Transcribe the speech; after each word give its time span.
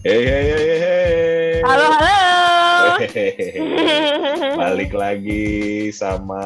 Hey, 0.00 0.24
hey, 0.24 0.44
hey, 0.48 0.76
hey. 0.80 1.60
Halo, 1.60 1.92
halo. 1.92 2.24
Hehehe. 3.04 3.60
Balik 4.64 4.96
lagi 4.96 5.92
sama 5.92 6.40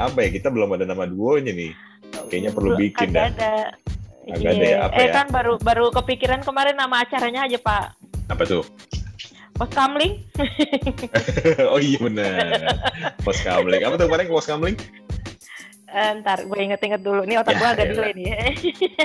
apa 0.00 0.18
ya? 0.24 0.32
Kita 0.32 0.48
belum 0.48 0.72
ada 0.72 0.88
nama 0.88 1.04
duonya 1.04 1.52
nih. 1.52 1.76
Kayaknya 2.32 2.50
perlu 2.56 2.72
bikin 2.80 3.12
dah. 3.12 3.28
ada. 3.28 3.76
Kagak 4.24 4.56
ada 4.56 4.64
ya, 4.64 4.78
apa 4.88 4.94
eh 4.96 5.04
ya? 5.04 5.12
kan 5.20 5.26
baru 5.28 5.60
baru 5.60 5.92
kepikiran 5.92 6.40
kemarin 6.40 6.80
nama 6.80 7.04
acaranya 7.04 7.44
aja 7.44 7.60
Pak. 7.60 7.92
Apa 8.32 8.42
tuh? 8.48 8.64
Pos 9.52 9.68
Kamling. 9.68 10.24
oh 11.76 11.76
iya 11.76 12.00
benar. 12.00 12.72
Pos 13.20 13.36
kamling. 13.44 13.84
Apa 13.84 14.00
tuh 14.00 14.08
kemarin 14.08 14.32
pos 14.32 14.48
kamling? 14.48 14.80
Eh, 15.92 16.10
ntar 16.24 16.48
gue 16.48 16.56
inget-inget 16.56 17.04
dulu. 17.04 17.20
Nih 17.28 17.36
otak 17.36 17.52
Ya, 17.52 17.60
gue 17.60 17.68
agak 17.68 17.86
elah. 17.92 17.96
delay 18.00 18.12
nih. 18.16 18.28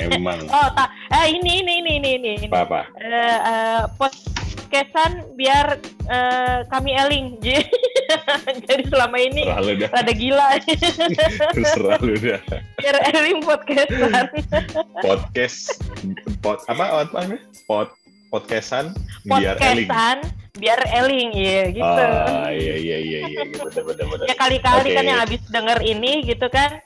Emang. 0.07 0.39
oh, 0.55 0.67
tak. 0.71 0.87
Eh 1.11 1.35
ini 1.35 1.59
ini 1.59 1.73
ini 1.83 1.91
ini 1.99 2.09
ini. 2.15 2.31
ini. 2.39 2.45
Apa 2.47 2.63
apa? 2.63 2.81
Eh, 2.95 3.39
eh, 3.43 3.81
podcastan 3.99 5.11
biar 5.35 5.83
eh, 6.07 6.57
kami 6.71 6.95
eling. 6.95 7.43
Jadi 8.71 8.83
selama 8.87 9.19
ini 9.19 9.43
rada 9.91 10.13
gila. 10.15 10.55
Terserah 11.59 11.99
lu 11.99 12.15
dah. 12.15 12.39
biar 12.79 12.95
eling 13.19 13.43
podcastan. 13.43 14.31
Podcast 15.03 15.83
pod 16.39 16.63
apa 16.71 17.03
apa? 17.03 17.35
Pod 17.67 17.91
podcastan 18.31 18.95
biar 19.27 19.59
eling. 19.59 19.91
podcastan 19.91 20.46
biar 20.57 20.79
eling 20.89 21.29
ya 21.37 21.63
gitu. 21.71 22.03
Ah 22.03 22.49
iya 22.51 22.75
iya 22.75 22.97
iya 22.97 23.19
iya 23.29 23.41
benar 23.53 23.83
benar 23.85 24.05
benar. 24.09 24.25
ya 24.25 24.35
kali-kali 24.35 24.89
kan 24.93 25.03
Oke. 25.05 25.09
yang 25.09 25.19
habis 25.21 25.41
denger 25.53 25.79
ini 25.85 26.11
gitu 26.25 26.47
kan 26.49 26.81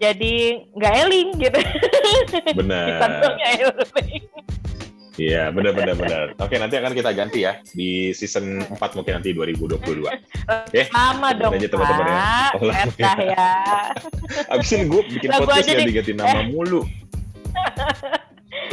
jadi 0.00 0.34
nggak 0.76 0.94
eling 1.08 1.28
gitu 1.40 1.60
Benar. 2.56 2.88
Iya, 5.20 5.52
benar 5.52 5.76
benar 5.76 5.94
benar. 6.00 6.26
Oke, 6.40 6.56
nanti 6.56 6.80
akan 6.80 6.96
kita 6.96 7.12
ganti 7.12 7.44
ya 7.44 7.60
di 7.76 8.08
season 8.16 8.64
4 8.64 8.96
mungkin 8.96 9.20
nanti 9.20 9.36
2022. 9.36 10.08
Oke. 10.08 10.80
lama 10.96 11.28
dong 11.36 11.60
aja 11.60 11.68
teman-teman 11.68 12.06
ya. 12.08 12.16
Oh, 12.56 12.64
lama 12.64 12.92
Dah 12.96 13.18
ya 13.20 13.48
Abisin 14.48 14.88
gue 14.88 15.02
bikin 15.12 15.28
Lagu 15.28 15.44
podcast 15.44 15.68
yang 15.68 15.84
diganti 15.92 16.16
nama 16.16 16.40
mulu. 16.48 16.88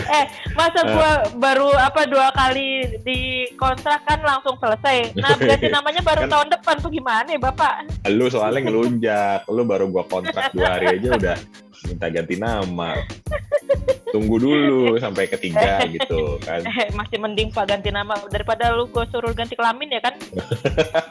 eh 0.10 0.26
masa 0.54 0.80
Eh. 0.80 0.90
gua 0.90 1.12
baru 1.36 1.70
apa 1.72 2.02
dua 2.06 2.28
kali 2.32 2.68
di 3.02 3.20
kontrak 3.54 4.04
kan 4.04 4.20
langsung 4.20 4.56
selesai 4.56 5.14
nah 5.14 5.36
ganti 5.48 5.68
namanya 5.68 6.02
baru 6.02 6.24
Kan- 6.24 6.32
tahun 6.32 6.48
depan 6.54 6.76
tuh 6.80 6.90
gimana 6.90 7.28
ya 7.28 7.40
bapak 7.40 7.74
Lu 8.08 8.28
soalnya 8.28 8.62
ngelunjak. 8.64 9.44
Lu 9.48 9.62
baru 9.62 9.88
gua 9.88 10.04
kontrak 10.04 10.52
dua 10.52 10.80
hari 10.80 10.96
aja 10.96 11.10
udah 11.14 11.38
minta 11.84 12.08
ganti 12.08 12.36
nama. 12.36 12.96
Tunggu 14.08 14.36
dulu 14.38 14.96
sampai 14.98 15.28
ketiga 15.28 15.84
gitu 15.96 16.40
kan. 16.40 16.64
eh 16.64 16.88
masih 16.92 17.18
mending 17.18 17.50
pak 17.50 17.68
ganti 17.68 17.90
nama 17.90 18.16
daripada 18.28 18.72
lu 18.72 18.88
gue 18.88 19.04
suruh 19.08 19.32
ganti 19.32 19.54
kelamin 19.54 19.90
ya 19.90 20.00
kan 20.00 20.16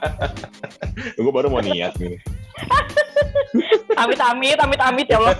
Gue 1.16 1.28
baru 1.28 1.48
mau 1.48 1.60
niat 1.60 1.92
nih. 1.96 2.16
amit 3.96 4.16
amit 4.18 4.58
amit 4.58 4.80
amit 4.80 5.06
ya 5.06 5.16
Allah 5.18 5.36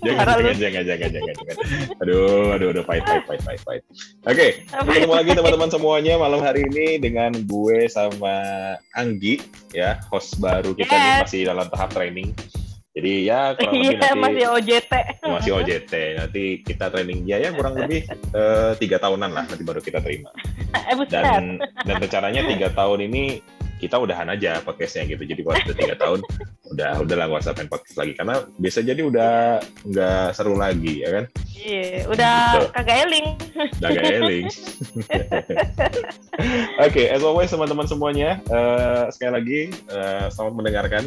Jangan, 0.00 0.24
jangan, 0.24 0.54
jangan, 0.56 0.82
jangan, 0.82 1.10
jangan, 1.10 1.34
jangan. 1.34 1.56
Aduh, 2.00 2.48
aduh, 2.50 2.68
aduh, 2.70 2.84
fight, 2.84 3.02
fight, 3.02 3.24
fight, 3.26 3.42
fight, 3.42 3.60
fight. 3.60 3.82
Oke, 4.24 4.46
ketemu 4.66 5.12
lagi 5.14 5.30
teman-teman 5.32 5.68
semuanya 5.68 6.14
malam 6.16 6.40
hari 6.40 6.64
ini 6.64 6.96
dengan 6.96 7.32
gue 7.44 7.84
sama 7.86 8.32
Anggi, 8.94 9.40
ya, 9.70 10.00
host 10.08 10.36
baru 10.38 10.72
kita 10.72 10.88
nih 10.90 11.10
Yes. 11.10 11.20
masih 11.22 11.40
dalam 11.46 11.66
tahap 11.68 11.90
training. 11.90 12.32
Jadi 12.90 13.12
ya 13.22 13.54
kurang 13.54 13.70
lebih 13.78 13.86
iya 13.86 13.98
nanti 14.02 14.18
masih 14.18 14.44
OJT 14.50 14.92
masih 15.22 15.50
OJT. 15.54 15.92
Nanti 16.18 16.42
kita 16.66 16.90
training 16.90 17.22
dia 17.22 17.38
ya 17.38 17.50
kurang 17.54 17.78
lebih 17.78 18.02
eh, 18.10 18.72
tiga 18.82 18.98
tahunan 18.98 19.30
lah 19.30 19.44
nanti 19.46 19.62
baru 19.62 19.78
kita 19.78 20.02
terima. 20.02 20.34
eh 20.74 20.94
Dan 21.06 21.62
dan 21.86 21.96
rencananya 22.02 22.42
tiga 22.50 22.68
tahun 22.74 23.06
ini 23.06 23.22
kita 23.78 23.96
udahan 23.96 24.28
aja 24.28 24.58
podcastnya 24.60 25.06
gitu. 25.08 25.22
Jadi 25.24 25.40
kalau 25.40 25.56
sudah 25.62 25.76
tiga 25.78 25.94
tahun 25.96 26.20
udah 26.70 26.90
udah 27.00 27.16
lah 27.16 27.26
nggak 27.26 27.42
usah 27.42 27.54
main 27.56 27.66
podcast 27.66 27.96
lagi 27.96 28.12
karena 28.12 28.34
biasa 28.58 28.78
jadi 28.82 29.02
udah 29.02 29.32
nggak 29.86 30.26
seru 30.34 30.54
lagi 30.58 30.94
ya 31.00 31.08
kan. 31.14 31.24
Iya, 31.60 32.08
udah 32.08 32.36
Gitu. 32.50 32.66
kagak 32.72 32.98
eling. 33.04 33.26
Udah 33.76 33.88
gak 33.92 34.06
eling. 34.10 34.46
Oke, 36.86 37.02
as 37.06 37.20
always 37.20 37.52
teman-teman 37.52 37.84
semuanya, 37.84 38.40
eh, 38.42 39.04
sekali 39.12 39.32
lagi 39.32 39.60
eh, 39.86 40.24
selamat 40.28 40.52
mendengarkan 40.54 41.04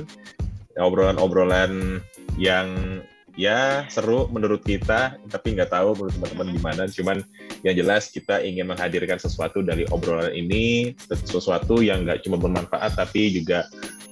obrolan-obrolan 0.77 2.01
yang 2.37 2.99
ya 3.33 3.89
seru 3.89 4.29
menurut 4.29 4.61
kita, 4.61 5.17
tapi 5.29 5.57
nggak 5.57 5.73
tahu 5.73 5.97
menurut 5.97 6.13
teman-teman 6.21 6.47
gimana. 6.53 6.83
Cuman 6.89 7.17
yang 7.65 7.73
jelas 7.73 8.13
kita 8.13 8.41
ingin 8.45 8.69
menghadirkan 8.69 9.17
sesuatu 9.17 9.65
dari 9.65 9.89
obrolan 9.89 10.33
ini, 10.33 10.93
sesuatu 11.09 11.81
yang 11.81 12.05
nggak 12.05 12.21
cuma 12.25 12.37
bermanfaat, 12.37 12.93
tapi 12.93 13.33
juga 13.33 13.65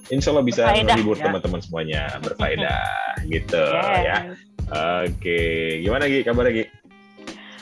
insya 0.10 0.34
Allah 0.34 0.46
bisa 0.46 0.66
Berfaedah, 0.66 0.96
menghibur 0.98 1.18
ya. 1.18 1.24
teman-teman 1.30 1.60
semuanya, 1.62 2.02
berfaedah 2.22 2.84
gitu 3.34 3.64
ya. 4.02 4.18
Yes. 4.26 4.38
Oke, 4.72 5.42
gimana 5.84 6.08
Gi? 6.08 6.24
Kabar 6.24 6.48
Gi? 6.50 6.66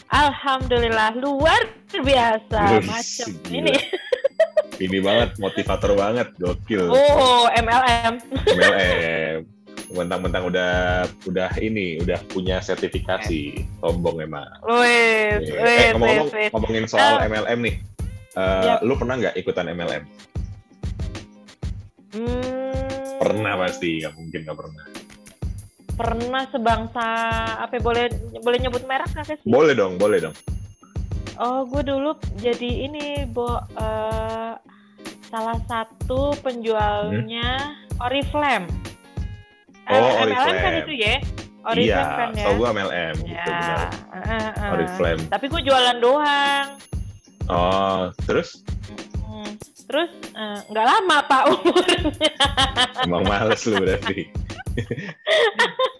Alhamdulillah 0.09 1.13
luar 1.21 1.61
biasa 1.93 2.81
macam 2.81 3.29
ini. 3.53 3.77
Ini 4.79 4.97
banget, 4.99 5.35
motivator 5.37 5.91
banget, 5.91 6.31
gokil. 6.35 6.87
Oh, 6.87 7.51
MLM. 7.51 8.15
MLM. 8.47 9.39
Mentang-mentang 9.89 10.47
udah 10.47 10.71
udah 11.25 11.49
ini, 11.57 11.99
udah 11.99 12.21
punya 12.25 12.57
sertifikasi. 12.59 13.59
Sombong 13.77 14.21
emang. 14.21 14.47
Wait, 14.63 15.43
Eh, 15.43 15.57
wait, 15.57 15.91
ngomong-ngomong 15.91 16.29
wait, 16.29 16.39
wait. 16.39 16.51
ngomongin 16.53 16.85
soal 16.85 17.19
Eh. 17.19 17.27
MLM 17.27 17.59
nih. 17.59 17.75
Eh, 18.31 18.63
Yap. 18.65 18.79
Lu 18.81 18.95
pernah 18.95 19.15
nggak 19.17 19.35
ikutan 19.35 19.67
MLM? 19.67 20.03
Hmm, 22.09 23.19
Pernah 23.19 23.53
pasti, 23.59 23.99
nggak 23.99 24.13
mungkin 24.15 24.39
nggak 24.41 24.57
pernah. 24.57 24.85
Pernah 25.91 26.43
sebangsa 26.47 27.07
apa 27.59 27.73
ya, 27.73 27.81
boleh 27.83 28.03
boleh 28.39 28.57
nyebut 28.57 28.87
merek 28.87 29.11
nggak 29.11 29.27
sih? 29.27 29.37
Boleh 29.43 29.75
dong, 29.75 29.99
boleh 29.99 30.23
dong. 30.23 30.35
Oh, 31.39 31.63
gue 31.63 31.81
dulu 31.81 32.11
jadi 32.35 32.67
ini, 32.83 33.23
Bo, 33.25 33.47
eh, 33.73 34.53
salah 35.25 35.57
satu 35.63 36.35
penjualnya 36.37 37.79
Oriflame. 37.97 38.67
Eh, 39.85 39.95
Oh, 39.95 40.19
MLM 40.19 40.35
kan 40.35 40.51
Oriflame. 40.51 40.79
itu 40.81 40.93
ya? 40.93 41.07
Iya, 41.07 41.19
Oriflame 41.65 42.11
kan 42.13 42.29
ya? 42.33 42.43
tau 42.43 42.53
gua 42.55 42.69
MLM 42.69 43.15
gitu 43.19 43.31
Ya, 43.31 43.45
benar. 43.45 43.87
eh, 44.11 44.31
eh. 44.57 44.69
Oriflame. 44.69 45.21
Tapi 45.27 45.45
gue 45.47 45.61
jualan 45.61 45.97
doang. 45.97 46.67
Oh, 47.45 48.01
terus 48.23 48.61
Hmm. 49.21 49.55
Terus 49.85 50.11
eh, 50.29 50.59
nggak 50.65 50.85
lama 50.85 51.17
pak 51.23 51.43
umurnya. 51.47 52.01
emang 53.01 53.23
males 53.23 53.61
lu 53.63 53.79
berarti. 53.79 54.27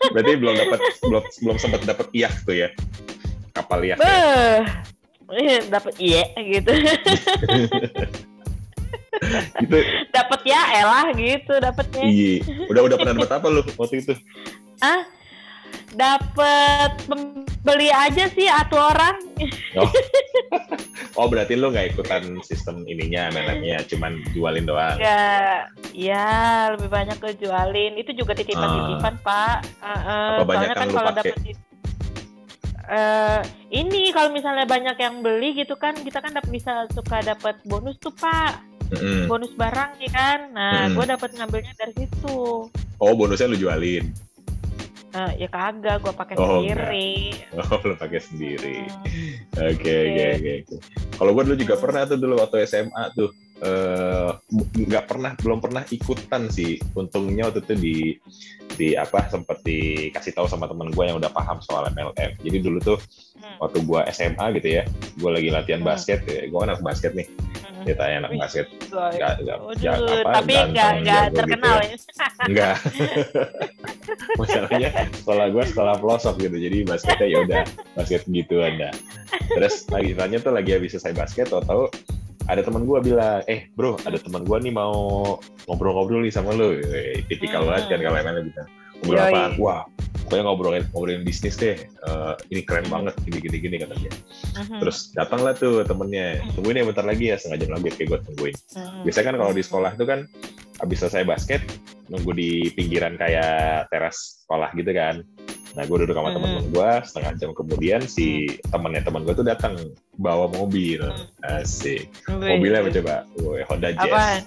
berarti 0.10 0.32
belum 0.36 0.56
dapat 0.58 0.80
belum 1.02 1.24
belum 1.40 1.58
sempat 1.58 1.82
dapat 1.86 2.08
iyak 2.12 2.36
tuh 2.44 2.56
ya. 2.58 2.70
Kapal 3.52 3.80
iyak. 3.82 3.98
ya? 3.98 4.62
Eh, 5.36 5.62
dapat 5.70 5.94
iya 6.02 6.26
gitu. 6.38 6.72
Gitu. 9.60 9.78
dapat 10.16 10.42
ya 10.48 10.62
elah 10.80 11.12
gitu 11.12 11.54
dapatnya. 11.60 12.04
Iya. 12.08 12.36
Udah 12.72 12.82
udah 12.88 12.98
pernah 12.98 13.14
dapat 13.20 13.32
apa 13.36 13.48
lu 13.52 13.62
waktu 13.76 14.00
itu? 14.00 14.14
Ah, 14.80 15.04
dapat 15.94 16.96
pembeli 17.04 17.90
aja 17.92 18.32
sih 18.32 18.48
atu 18.48 18.80
orang. 18.80 19.20
Oh, 19.76 19.90
oh 21.20 21.28
berarti 21.28 21.60
lu 21.60 21.74
nggak 21.74 21.96
ikutan 21.96 22.40
sistem 22.46 22.88
ininya 22.88 23.28
MLM-nya, 23.34 23.84
cuman 23.92 24.24
jualin 24.32 24.66
doang. 24.70 24.98
Ya, 24.98 25.68
ya 25.92 26.28
lebih 26.78 26.90
banyak 26.90 27.18
ke 27.20 27.30
jualin. 27.44 28.00
Itu 28.00 28.16
juga 28.16 28.38
titipan-titipan 28.38 29.20
pak. 29.20 29.58
Eh, 29.84 29.90
eh, 29.90 30.30
Apa 30.40 30.46
banyak 30.48 30.68
soalnya 30.72 30.76
kan 30.78 30.88
kan 30.88 30.96
kalau 30.96 31.12
dapat 31.12 31.36
eh 32.90 33.40
ini 33.70 34.10
kalau 34.10 34.34
misalnya 34.34 34.66
banyak 34.66 34.98
yang 34.98 35.22
beli 35.22 35.54
gitu 35.54 35.78
kan 35.78 35.94
kita 35.94 36.20
kan 36.20 36.34
dap- 36.34 36.50
bisa 36.50 36.90
suka 36.90 37.22
dapat 37.22 37.62
bonus 37.64 38.02
tuh 38.02 38.10
pak 38.12 38.66
Mm-mm. 38.90 39.30
bonus 39.30 39.54
barang 39.54 40.02
ya 40.02 40.10
kan 40.10 40.40
nah 40.50 40.90
Mm-mm. 40.90 40.98
gue 40.98 41.06
dapat 41.08 41.30
ngambilnya 41.38 41.74
dari 41.78 41.94
situ 41.96 42.66
Oh 43.00 43.16
bonusnya 43.16 43.48
lu 43.48 43.56
jualin. 43.56 44.12
Eh, 45.10 45.32
ya 45.40 45.48
kagak 45.48 46.04
gue 46.04 46.12
pakai 46.12 46.36
Oh, 46.36 46.60
sendiri 46.60 47.32
Oh 47.56 47.80
lu 47.82 47.96
pakai 47.96 48.20
sendiri. 48.20 48.86
Oke 49.56 49.94
oke 50.06 50.26
oke. 50.36 50.54
Kalau 51.16 51.32
gua 51.32 51.44
dulu 51.48 51.56
juga 51.56 51.76
pernah 51.80 52.04
tuh 52.04 52.20
dulu 52.20 52.36
waktu 52.38 52.68
SMA 52.68 53.16
tuh. 53.16 53.32
Eh, 53.60 54.32
nggak 54.88 55.06
pernah 55.06 55.32
belum 55.36 55.60
pernah 55.60 55.84
ikutan 55.92 56.48
sih 56.48 56.80
untungnya 56.96 57.52
waktu 57.52 57.62
itu 57.68 57.74
di 57.76 57.96
di 58.80 58.88
apa 58.96 59.28
sempat 59.28 59.60
dikasih 59.68 60.32
tahu 60.32 60.48
sama 60.48 60.70
teman 60.72 60.88
gue 60.96 61.04
yang 61.04 61.20
udah 61.20 61.28
paham 61.34 61.60
soal 61.60 61.92
MLM 61.92 62.40
jadi 62.40 62.58
dulu 62.64 62.80
tuh 62.80 63.00
Hmm. 63.40 63.56
waktu 63.64 63.80
gua 63.88 64.04
SMA 64.12 64.52
gitu 64.60 64.80
ya 64.80 64.84
gue 65.16 65.32
lagi 65.32 65.48
latihan 65.48 65.80
Hmm. 65.80 65.88
basket 65.96 66.28
ya 66.28 66.48
gue 66.48 66.60
kan 66.60 66.76
anak 66.76 66.84
basket 66.84 67.16
nih 67.16 67.28
Mhm. 67.80 67.88
Ceritanya 67.88 68.16
anak 68.28 68.32
basket. 68.36 68.66
Nggak, 68.92 69.34
nggak, 69.40 69.58
ya, 69.80 69.92
apa, 69.96 70.32
tapi 70.36 70.52
nggak 70.52 70.92
nggak 71.00 71.24
jago 71.24 71.38
terkenal 71.40 71.76
gitu 71.80 71.88
ya. 71.88 71.98
Enggak. 72.50 72.76
Masalahnya 74.36 74.90
sekolah 75.16 75.46
gue 75.48 75.64
sekolah 75.64 75.96
pelosok 76.04 76.36
gitu, 76.44 76.58
jadi 76.60 76.78
basketnya 76.84 77.28
ya 77.32 77.38
udah 77.48 77.62
basket 77.96 78.22
gitu 78.28 78.56
ada. 78.60 78.90
Terus 79.48 79.88
lagi 79.88 80.12
tanya 80.12 80.38
tuh 80.44 80.52
lagi 80.52 80.70
habis 80.76 80.92
selesai 80.96 81.14
basket, 81.16 81.48
tau 81.48 81.64
tahu 81.64 81.84
ada 82.50 82.66
teman 82.66 82.84
gue 82.90 82.98
bilang, 83.06 83.46
eh 83.46 83.70
bro, 83.78 83.94
ada 84.02 84.18
teman 84.18 84.42
gue 84.42 84.58
nih 84.58 84.74
mau 84.74 84.92
ngobrol-ngobrol 85.70 86.26
nih 86.26 86.34
sama 86.34 86.58
lo. 86.58 86.74
Tipikal 87.30 87.62
Hmm. 87.62 87.70
banget 87.70 87.84
kan 87.94 88.00
kalau 88.02 88.18
emang 88.18 88.36
gitu. 88.50 88.64
Ngobrol 89.06 89.22
apaan? 89.22 89.52
Wah, 89.62 89.82
pokoknya 90.26 90.44
ngobrolin 90.50 90.84
ngobrolin 90.92 91.24
bisnis 91.24 91.56
deh. 91.56 91.78
Eh, 91.78 92.34
ini 92.50 92.62
keren 92.66 92.90
banget, 92.90 93.14
gini-gini 93.22 93.58
gini 93.62 93.76
kata 93.80 93.94
dia. 94.02 94.12
Mhm. 94.66 94.82
Terus 94.82 95.14
datanglah 95.14 95.54
tuh 95.54 95.86
temennya, 95.86 96.42
tungguin 96.58 96.82
ya 96.82 96.86
bentar 96.90 97.06
lagi 97.06 97.26
ya, 97.32 97.36
setengah 97.38 97.58
jam 97.64 97.72
lagi 97.78 97.88
kayak 97.94 98.08
gue 98.10 98.20
tungguin. 98.34 98.56
Mhm. 98.76 99.00
Biasanya 99.06 99.26
kan 99.30 99.36
kalau 99.38 99.54
di 99.54 99.64
sekolah 99.64 99.92
itu 99.94 100.06
kan 100.10 100.20
habis 100.80 100.98
selesai 101.04 101.24
basket 101.28 101.62
nunggu 102.10 102.32
di 102.34 102.50
pinggiran 102.74 103.14
kayak 103.20 103.88
teras 103.94 104.42
sekolah 104.44 104.74
gitu 104.74 104.92
kan. 104.98 105.22
Nah 105.78 105.84
gue 105.86 105.98
duduk 106.06 106.16
sama 106.18 106.34
temen-temen 106.34 106.66
gue 106.74 106.90
setengah 107.06 107.32
jam 107.38 107.52
kemudian 107.54 108.02
si 108.06 108.50
temennya 108.74 109.06
temen 109.06 109.22
gue 109.22 109.34
tuh 109.38 109.46
datang 109.46 109.74
bawa 110.18 110.50
mobil. 110.50 111.04
Asik. 111.46 112.10
Wih. 112.30 112.58
mobilnya 112.58 112.80
apa 112.82 112.90
coba? 112.90 113.16
Woi, 113.42 113.62
Honda 113.70 113.90
Jazz. 113.94 114.10
Apaan? 114.10 114.42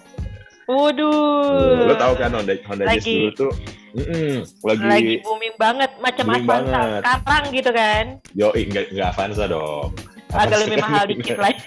Waduh. 0.70 1.90
lo 1.90 1.94
tau 1.98 2.14
kan 2.14 2.30
Honda 2.34 2.54
Honda 2.66 2.84
Jazz 2.94 3.06
dulu 3.06 3.30
tuh? 3.34 3.52
Mm-mm, 3.92 4.40
lagi, 4.64 4.88
lagi 4.88 5.14
booming 5.20 5.52
banget 5.60 5.92
macam 6.00 6.24
Booming 6.24 6.48
Avanza 6.48 6.72
banget. 6.72 7.02
sekarang 7.04 7.44
gitu 7.52 7.70
kan? 7.76 8.04
Yo 8.32 8.48
nggak 8.56 8.84
nggak 8.88 9.08
Avanza 9.12 9.44
dong 9.44 9.92
agak 10.32 10.58
lebih 10.67 10.79
mahal 10.81 11.05
dikit 11.08 11.37
lah. 11.37 11.52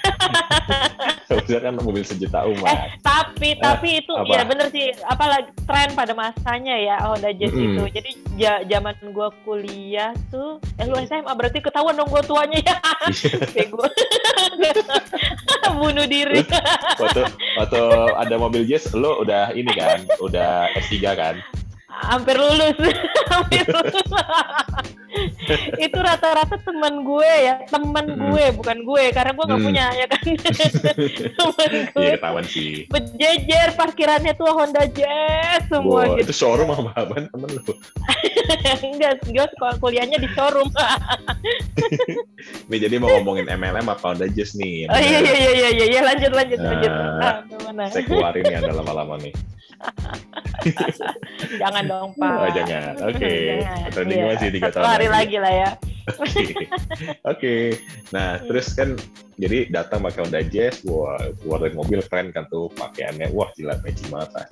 Avanza 1.26 1.58
kan 1.62 1.74
mobil 1.82 2.04
sejuta 2.06 2.46
umat 2.46 2.70
eh 2.70 2.82
tapi 3.02 3.58
tapi 3.58 3.90
itu 4.02 4.14
apa? 4.14 4.30
ya 4.30 4.42
bener 4.46 4.68
sih. 4.74 4.94
Apalagi 5.06 5.50
tren 5.66 5.94
pada 5.94 6.14
masanya 6.14 6.76
ya 6.78 6.96
Honda 7.06 7.30
Jazz 7.34 7.54
Mm-mm. 7.54 7.78
itu. 7.78 7.84
Jadi 8.02 8.12
ja- 8.38 8.64
zaman 8.66 8.96
gua 9.14 9.30
kuliah 9.46 10.14
tuh 10.30 10.58
eh 10.82 10.86
lu 10.86 10.98
SMA 11.06 11.30
berarti 11.34 11.62
ketahuan 11.62 11.98
dong 11.98 12.10
gua 12.10 12.22
tuanya 12.26 12.62
ya. 12.62 12.78
Bego. 13.56 13.86
bunuh 15.82 16.06
diri. 16.08 16.42
Waktu 16.98 17.22
waktu 17.58 17.82
ada 18.16 18.36
mobil 18.38 18.66
Jazz 18.66 18.90
lo 18.94 19.22
udah 19.22 19.54
ini 19.54 19.70
kan 19.74 20.02
udah 20.22 20.72
S3 20.78 20.96
kan 21.14 21.36
hampir 21.96 22.36
lulus. 22.36 22.76
Hampir 23.32 23.64
lulus. 23.66 24.08
Itu 25.80 25.98
rata-rata 26.04 26.60
teman 26.60 27.08
gue 27.08 27.32
ya 27.40 27.56
teman 27.72 28.04
Mm-mm. 28.04 28.36
gue 28.36 28.46
bukan 28.60 28.78
gue 28.84 29.04
karena 29.16 29.32
gue 29.32 29.46
nggak 29.48 29.62
Mm. 29.64 29.68
punya 29.72 29.86
ya 29.96 30.06
kan? 30.12 30.24
Teman 31.40 31.72
gue. 31.96 32.04
Iya 32.04 32.12
ketahuan 32.20 32.46
sih. 32.46 32.84
Berjejer 32.92 33.70
parkirannya 33.80 34.34
tuh 34.36 34.52
Honda 34.52 34.84
Jazz 34.92 35.64
semua 35.72 36.04
Wah, 36.04 36.20
gitu. 36.20 36.28
itu 36.28 36.34
showroom 36.36 36.70
apa 36.76 36.92
apaan 37.00 37.32
temen 37.32 37.50
lo 37.56 37.64
enggak 38.92 39.24
gue 39.24 39.46
sekolah 39.56 39.76
kuliahnya 39.80 40.20
di 40.20 40.28
showroom. 40.36 40.68
Nih 42.68 42.80
jadi 42.84 42.96
mau 43.00 43.10
ngomongin 43.16 43.48
MLM 43.48 43.88
apa 43.88 44.04
Honda 44.12 44.28
Jazz 44.28 44.54
nih? 44.60 44.92
Oh 44.92 45.00
iya 45.00 45.20
iya 45.24 45.34
iya 45.34 45.52
iya 45.56 45.70
iya, 45.72 45.86
iya 45.96 46.02
lanjut 46.04 46.32
lanjut 46.36 46.60
lanjut. 46.60 46.92
Nah, 46.92 47.40
ah, 47.40 47.88
saya 47.88 48.04
keluarin 48.04 48.44
nih 48.44 48.56
anda 48.60 48.74
lama-lama 48.76 49.16
nih 49.24 49.32
jangan 51.62 51.84
dong 51.86 52.10
pak 52.18 52.36
oh 52.42 52.50
jangan 52.54 52.94
oke 53.06 53.34
Jangan, 53.62 53.90
trending 53.94 54.20
iya. 54.20 54.28
masih 54.34 54.50
tiga 54.50 54.70
tahun 54.74 54.86
hari 54.88 55.08
lagi 55.12 55.38
lah 55.38 55.54
ya 55.54 55.72
Oke. 56.06 56.54
Oke. 57.34 57.56
Nah, 58.14 58.38
terus 58.46 58.78
kan 58.78 58.94
jadi 59.42 59.68
datang 59.74 60.06
pakai 60.06 60.22
Honda 60.26 60.42
Jazz, 60.46 60.86
wah 60.86 61.18
keluar 61.42 61.66
dari 61.66 61.74
mobil 61.74 62.00
keren 62.06 62.30
kan 62.30 62.46
tuh 62.54 62.70
pakaiannya, 62.78 63.34
wah 63.34 63.50
gila 63.58 63.82
matching 63.82 64.14
banget 64.14 64.30
lah. 64.38 64.46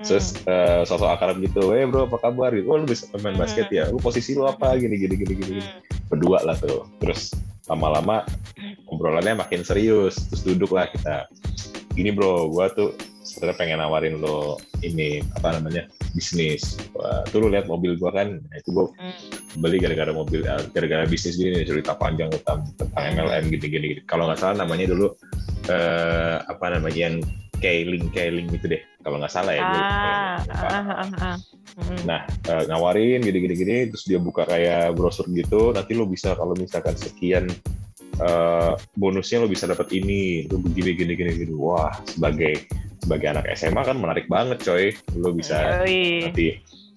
Terus 0.00 0.38
eh, 0.46 0.80
sosok 0.86 1.10
akrab 1.10 1.42
gitu, 1.42 1.74
eh 1.76 1.84
bro 1.84 2.06
apa 2.08 2.16
kabar? 2.22 2.54
Gitu, 2.54 2.70
oh 2.70 2.78
lu 2.80 2.86
bisa 2.88 3.10
main 3.20 3.34
Hmm. 3.34 3.42
basket 3.42 3.68
ya? 3.68 3.90
Lu 3.90 3.98
posisi 4.00 4.32
lu 4.38 4.46
apa? 4.46 4.78
Gini 4.78 4.96
gini 4.96 5.14
gini 5.18 5.34
gini. 5.34 5.52
gini. 5.58 5.62
Hmm. 5.66 5.82
Berdua 6.08 6.46
lah 6.46 6.56
tuh. 6.56 6.88
Terus 7.02 7.34
lama-lama 7.68 8.24
obrolannya 8.88 9.34
makin 9.44 9.66
serius. 9.66 10.30
Terus 10.30 10.42
duduk 10.46 10.72
lah 10.72 10.88
kita. 10.88 11.28
Gini 11.92 12.14
bro, 12.14 12.48
gua 12.48 12.70
tuh 12.70 12.94
sebenarnya 13.30 13.58
pengen 13.58 13.78
nawarin 13.78 14.18
lo 14.18 14.58
ini 14.82 15.22
apa 15.38 15.58
namanya 15.58 15.86
bisnis. 16.12 16.74
Wah, 16.92 17.22
tuh 17.30 17.46
lu 17.46 17.54
lihat 17.54 17.70
mobil 17.70 17.94
gua 17.94 18.10
kan, 18.10 18.42
nah, 18.42 18.56
itu 18.58 18.74
gua 18.74 18.90
Hmm. 18.98 19.14
beli 19.62 19.78
gara-gara 19.78 20.10
mobil 20.10 20.42
eh, 20.42 20.62
gara-gara 20.74 21.06
bisnis 21.06 21.38
gini 21.38 21.62
cerita 21.62 21.94
panjang 21.94 22.30
tentang 22.34 22.66
tentang 22.74 23.02
MLM 23.14 23.50
gitu-gini 23.54 23.86
gitu. 23.94 24.02
Kalau 24.10 24.26
nggak 24.26 24.38
salah 24.42 24.66
namanya 24.66 24.90
dulu 24.90 25.14
eh 25.70 26.36
apa 26.42 26.66
namanya 26.74 26.98
yang 27.10 27.16
Kailing 27.60 28.08
Kailing 28.10 28.48
gitu 28.50 28.72
deh. 28.72 28.82
Kalau 29.04 29.20
nggak 29.20 29.32
salah 29.32 29.52
ya. 29.52 29.62
ah, 29.62 30.40
ah, 30.48 30.84
ah, 31.04 31.10
ah. 31.20 31.36
Hmm. 31.80 32.00
Nah, 32.08 32.20
eh, 32.26 32.62
ngawarin 32.66 33.20
gini-gini 33.22 33.54
gini 33.54 33.76
terus 33.92 34.04
dia 34.08 34.18
buka 34.18 34.44
kayak 34.48 34.92
brosur 34.98 35.28
gitu, 35.30 35.70
nanti 35.70 35.94
lo 35.94 36.04
bisa 36.08 36.34
kalau 36.34 36.52
misalkan 36.58 36.96
sekian 36.98 37.46
eh, 38.18 38.72
bonusnya 38.96 39.44
lo 39.44 39.48
bisa 39.48 39.70
dapat 39.70 39.92
ini, 39.92 40.48
itu 40.48 40.56
begini 40.58 40.90
gini 40.96 41.12
gini 41.14 41.32
gini. 41.36 41.52
Wah, 41.54 41.94
sebagai 42.08 42.66
sebagai 43.00 43.26
anak 43.32 43.46
SMA 43.54 43.80
kan 43.80 43.96
menarik 43.96 44.26
banget 44.26 44.58
coy. 44.60 44.90
Lo 45.16 45.30
bisa 45.30 45.84
Yoi. 45.84 46.28
nanti 46.28 46.46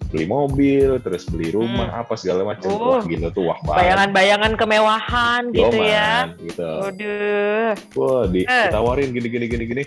beli 0.04 0.30
mobil, 0.30 1.00
terus 1.02 1.26
beli 1.26 1.50
rumah, 1.50 1.90
apa 1.90 2.14
segala 2.14 2.46
macam. 2.46 2.70
Uh, 2.70 2.98
Wah, 2.98 3.02
gila 3.02 3.28
tuh 3.34 3.50
wah 3.50 3.58
banget. 3.66 3.78
bayangan-bayangan 3.82 4.52
kemewahan 4.54 5.42
gitu 5.50 5.78
ya. 5.80 6.30
Yoman, 6.30 6.44
gitu. 6.44 6.70
Waduh. 6.86 7.70
Wah, 7.98 8.22
di, 8.30 8.40
Eh. 8.46 8.66
ditawarin 8.70 9.10
gini 9.10 9.28
gini 9.32 9.46
gini 9.50 9.64
gini. 9.66 9.84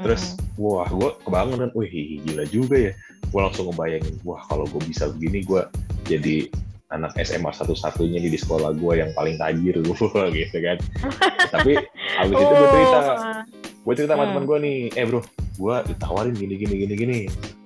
Terus 0.00 0.32
Mm-mm. 0.56 0.64
wah, 0.64 0.88
gue 0.88 1.10
kebangun 1.28 1.56
dan, 1.60 1.70
wih 1.76 1.92
gila 2.24 2.44
juga 2.48 2.76
ya. 2.88 2.92
Gue 3.28 3.40
langsung 3.44 3.68
ngebayangin, 3.68 4.16
wah 4.24 4.40
kalau 4.48 4.64
gue 4.64 4.80
bisa 4.88 5.12
begini, 5.12 5.44
gue 5.44 5.60
jadi 6.08 6.48
anak 6.90 7.14
SMA 7.16 7.50
satu-satunya 7.50 8.18
di 8.18 8.34
sekolah 8.34 8.74
gue 8.74 8.92
yang 8.98 9.10
paling 9.14 9.38
tajir 9.38 9.78
gue 9.86 9.94
gitu 10.34 10.56
kan. 10.58 10.76
Tapi 11.48 11.78
habis 12.18 12.34
itu 12.34 12.52
gue 12.52 12.68
cerita, 12.68 12.98
Oh, 13.00 13.16
gue 13.86 13.94
cerita 13.96 14.12
sama 14.12 14.22
Hmm. 14.22 14.30
teman 14.34 14.44
gue 14.44 14.58
nih, 14.60 14.76
eh 14.92 15.04
bro, 15.06 15.20
gue 15.56 15.74
ditawarin 15.86 16.34
gini 16.34 16.54
gini 16.54 16.74
gini 16.76 16.94
gini, 16.94 17.18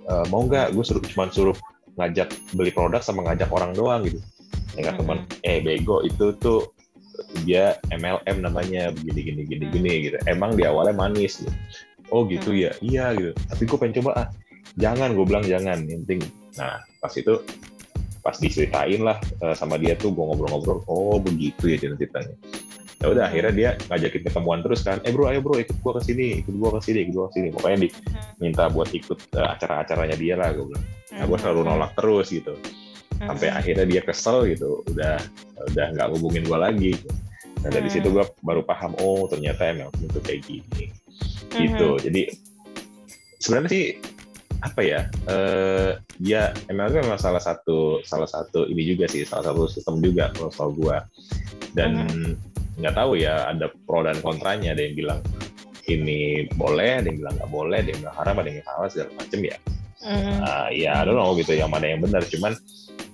Eh, 0.05 0.25
mau 0.29 0.45
nggak? 0.45 0.77
Gue 0.77 0.85
suruh 0.85 1.01
cuma 1.01 1.33
suruh 1.33 1.57
ngajak 1.97 2.29
beli 2.53 2.69
produk 2.69 3.01
sama 3.01 3.25
ngajak 3.25 3.49
orang 3.49 3.73
doang 3.73 4.05
gitu. 4.05 4.21
Ya 4.77 4.93
Hmm. 4.93 5.01
teman, 5.01 5.19
eh 5.43 5.59
bego 5.59 6.05
itu 6.05 6.37
tuh 6.37 6.69
dia 7.43 7.81
MLM 7.89 8.43
namanya 8.43 8.93
begini 8.93 9.21
gini 9.25 9.43
gini 9.49 9.65
gini 9.73 9.93
gitu. 10.05 10.17
Emang 10.27 10.53
di 10.53 10.69
awalnya 10.69 10.93
manis 10.93 11.41
gitu. 11.41 11.49
Oh 12.13 12.29
gitu 12.29 12.53
Hmm. 12.53 12.61
ya, 12.61 12.71
iya 12.85 13.05
gitu. 13.17 13.33
Tapi 13.49 13.63
gue 13.65 13.79
pengen 13.81 13.97
coba 14.05 14.11
ah. 14.15 14.29
Jangan, 14.75 15.15
gue 15.15 15.25
bilang 15.25 15.47
jangan. 15.47 15.81
Yang 15.87 15.99
penting. 16.05 16.21
Nah 16.59 16.77
pas 17.01 17.13
itu 17.15 17.35
pas 18.25 18.41
diceritain 18.41 19.05
lah 19.05 19.21
eh, 19.21 19.53
sama 19.53 19.77
dia 19.77 19.93
tuh 19.95 20.17
gue 20.17 20.25
ngobrol-ngobrol. 20.25 20.81
Oh 20.89 21.21
begitu 21.21 21.69
ya 21.69 21.77
ceritanya. 21.77 22.35
Ya 23.05 23.13
udah 23.13 23.25
akhirnya 23.29 23.53
dia 23.53 23.71
ngajakin 23.93 24.23
ketemuan 24.25 24.65
terus 24.65 24.81
kan. 24.81 24.97
Eh 25.05 25.13
bro, 25.13 25.29
ayo 25.29 25.45
bro 25.45 25.61
ikut 25.61 25.77
gua 25.85 26.01
ke 26.01 26.09
sini, 26.09 26.41
ikut 26.41 26.57
gua 26.57 26.81
ke 26.81 26.89
sini, 26.89 27.05
ikut 27.05 27.13
gua 27.13 27.29
ke 27.29 27.37
sini. 27.37 27.49
Pokoknya 27.53 27.79
di 27.85 27.89
minta 28.41 28.73
buat 28.73 28.89
ikut 28.97 29.19
eh, 29.37 29.45
acara-acaranya 29.45 30.17
dia 30.17 30.41
lah 30.41 30.57
gue 30.57 30.65
bilang. 30.73 30.87
Nah, 31.15 31.25
gue 31.29 31.39
selalu 31.39 31.61
nolak 31.69 31.93
terus 32.01 32.33
gitu. 32.33 32.57
Sampai 33.21 33.53
Mm-mm. 33.53 33.61
akhirnya 33.61 33.87
dia 33.87 34.03
kesel 34.03 34.51
gitu, 34.51 34.83
udah 34.91 35.21
udah 35.71 35.87
nggak 35.95 36.09
hubungin 36.17 36.43
gue 36.49 36.59
lagi. 36.59 36.93
Nah 37.63 37.71
dari 37.71 37.87
situ 37.93 38.11
gue 38.11 38.25
baru 38.43 38.67
paham, 38.67 38.97
oh 38.99 39.31
ternyata 39.31 39.71
MLM 39.71 39.95
itu 40.01 40.19
kayak 40.25 40.41
gini, 40.45 40.85
gitu. 41.55 41.97
Jadi 42.03 42.35
sebenarnya 43.39 43.71
sih 43.71 43.85
apa 44.65 44.81
ya? 44.81 45.01
eh 45.29 46.01
ya 46.25 46.57
MLM 46.73 47.05
memang 47.05 47.21
salah 47.21 47.43
satu 47.43 48.01
salah 48.01 48.27
satu 48.27 48.65
ini 48.65 48.97
juga 48.97 49.05
sih, 49.07 49.29
salah 49.29 49.53
satu 49.53 49.69
sistem 49.69 50.01
juga 50.01 50.33
kalau 50.33 50.49
soal 50.49 50.73
gue. 50.73 50.97
Dan 51.77 52.09
nggak 52.81 52.95
tahu 52.97 53.21
ya, 53.21 53.51
ada 53.53 53.69
pro 53.85 54.03
dan 54.03 54.19
kontranya. 54.25 54.73
Ada 54.73 54.83
yang 54.89 54.97
bilang 54.97 55.21
ini 55.87 56.49
boleh, 56.57 57.05
ada 57.05 57.07
yang 57.13 57.21
bilang 57.21 57.35
nggak 57.37 57.53
boleh, 57.53 57.79
ada 57.85 57.89
yang 57.93 58.01
bilang 58.01 58.17
haram, 58.17 58.35
ada 58.41 58.47
yang 58.49 58.57
bilang 58.65 58.73
halal 58.73 58.89
segala 58.89 59.11
macem 59.21 59.41
ya. 59.45 59.57
Mm-mm. 60.05 60.37
Nah, 60.45 60.69
ya, 60.69 60.91
I 61.01 61.03
don't 61.09 61.17
know 61.17 61.33
gitu 61.33 61.57
yang 61.57 61.73
mana 61.73 61.97
yang 61.97 62.01
benar. 62.05 62.21
Cuman 62.29 62.53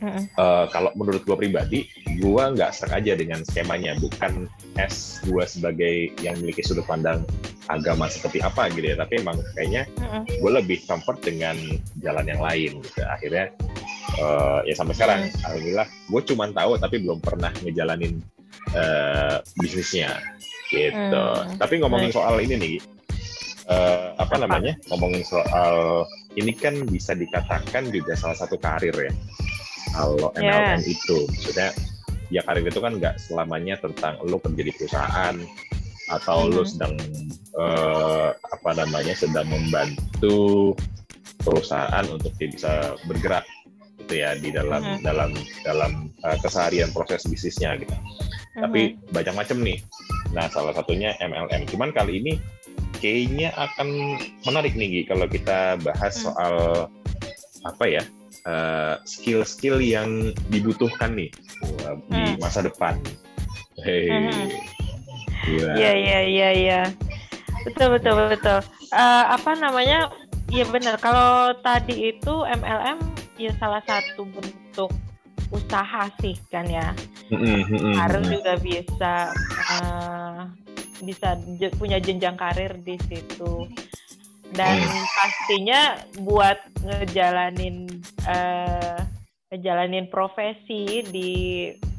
eh, 0.02 0.64
kalau 0.70 0.90
menurut 0.98 1.22
gue 1.22 1.36
pribadi, 1.38 1.86
gue 2.18 2.42
nggak 2.42 2.70
serak 2.74 3.02
aja 3.02 3.14
dengan 3.14 3.42
skemanya. 3.46 3.94
Bukan 3.98 4.46
S 4.78 5.22
gue 5.26 5.44
sebagai 5.46 6.14
yang 6.22 6.38
memiliki 6.38 6.62
sudut 6.66 6.86
pandang 6.86 7.22
agama 7.76 8.10
seperti 8.10 8.42
apa 8.42 8.66
gitu 8.74 8.90
ya. 8.90 8.96
Tapi 8.98 9.22
emang 9.22 9.38
kayaknya 9.54 9.86
gue 10.26 10.50
lebih 10.50 10.82
comfort 10.88 11.22
dengan 11.22 11.56
jalan 12.02 12.26
yang 12.26 12.40
lain 12.42 12.70
gitu. 12.82 13.00
Akhirnya 13.06 13.54
eh, 14.18 14.58
ya 14.66 14.74
sampai 14.74 14.94
sekarang, 14.96 15.20
alhamdulillah, 15.46 15.86
gue 15.88 16.22
cuma 16.26 16.44
tahu 16.50 16.76
tapi 16.80 16.96
belum 17.02 17.18
pernah 17.22 17.52
ngejalanin 17.62 18.18
eh, 18.74 19.36
bisnisnya 19.58 20.18
gitu. 20.70 21.22
Hmm. 21.22 21.58
Tapi 21.58 21.82
ngomongin 21.82 22.14
soal 22.14 22.38
ini 22.42 22.54
nih, 22.58 22.74
eh, 23.70 24.08
apa, 24.18 24.38
Apa? 24.38 24.46
namanya? 24.46 24.74
Ngomongin 24.90 25.22
soal 25.26 26.06
ini 26.38 26.54
kan 26.54 26.78
bisa 26.86 27.14
dikatakan 27.14 27.90
juga 27.90 28.14
salah 28.14 28.38
satu 28.38 28.54
karir 28.58 28.94
ya. 28.94 29.12
Kalau. 29.90 30.30
MLM 30.38 30.86
itu, 30.86 31.26
maksudnya 31.26 31.74
ya 32.30 32.46
karir 32.46 32.62
itu 32.62 32.78
kan 32.78 32.94
nggak 32.94 33.18
selamanya 33.18 33.74
tentang 33.82 34.14
lo 34.22 34.38
kerja 34.38 34.62
di 34.62 34.70
perusahaan 34.70 35.34
atau 36.06 36.46
lo 36.46 36.62
Mhm. 36.62 36.70
sedang 36.70 36.94
uh, 37.56 38.30
apa 38.34 38.70
namanya 38.76 39.14
sedang 39.16 39.48
membantu 39.48 40.74
perusahaan 41.40 42.04
untuk 42.10 42.30
dia 42.36 42.48
bisa 42.52 42.72
bergerak 43.08 43.46
gitu 44.04 44.14
ya 44.20 44.36
di 44.36 44.50
dalam 44.52 44.82
hmm. 44.82 45.00
dalam 45.06 45.30
dalam 45.64 45.92
uh, 46.26 46.36
keseharian 46.40 46.92
proses 46.92 47.24
bisnisnya 47.26 47.78
gitu. 47.80 47.94
Hmm. 47.94 48.68
Tapi 48.68 48.98
banyak 49.14 49.34
macam 49.34 49.58
nih. 49.62 49.78
Nah 50.36 50.46
salah 50.52 50.74
satunya 50.76 51.16
MLM. 51.18 51.66
Cuman 51.70 51.90
kali 51.94 52.20
ini 52.20 52.32
kayaknya 53.00 53.54
akan 53.56 54.20
menarik 54.44 54.76
nih 54.76 54.88
Gi, 55.00 55.02
kalau 55.08 55.26
kita 55.30 55.80
bahas 55.80 56.20
hmm. 56.20 56.24
soal 56.28 56.54
apa 57.60 57.84
ya 57.88 58.04
skill-skill 59.04 59.78
uh, 59.78 59.84
yang 59.84 60.32
dibutuhkan 60.48 61.12
nih 61.12 61.30
uh, 61.86 61.96
di 62.08 62.40
masa 62.40 62.64
depan. 62.64 62.96
Hei. 63.84 64.08
Hmm. 64.08 64.48
Iya 65.48 65.92
iya 65.96 66.18
iya 66.28 66.48
iya. 66.52 66.80
Betul 67.66 67.98
betul 67.98 68.14
betul. 68.30 68.58
Uh, 68.92 69.24
apa 69.36 69.52
namanya? 69.58 70.08
Iya 70.50 70.66
benar. 70.68 70.98
Kalau 70.98 71.54
tadi 71.62 72.10
itu 72.10 72.34
MLM 72.42 72.98
ya 73.38 73.52
salah 73.60 73.80
satu 73.86 74.26
bentuk 74.26 74.90
usaha 75.50 76.10
sih 76.22 76.34
kan 76.50 76.66
ya. 76.66 76.94
Mm-hmm. 77.30 78.26
Juga 78.26 78.54
bisa 78.58 79.14
uh, 79.78 80.50
bisa 81.02 81.38
je, 81.58 81.70
punya 81.78 82.02
jenjang 82.02 82.34
karir 82.38 82.74
di 82.82 82.98
situ. 83.06 83.66
Dan 84.50 84.82
mm. 84.82 85.06
pastinya 85.14 85.80
buat 86.26 86.58
ngejalanin 86.82 87.86
uh, 88.26 88.98
ngejalanin 89.54 90.10
profesi 90.10 91.06
di 91.06 91.30